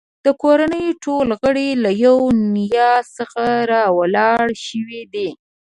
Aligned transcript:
د 0.25 0.27
کورنۍ 0.43 0.87
ټول 1.03 1.27
غړي 1.41 1.69
له 1.83 1.91
یوې 2.05 2.29
نیا 2.55 2.91
څخه 3.15 3.43
راولاړ 3.71 4.45
شوي 4.67 5.03
دي. 5.13 5.29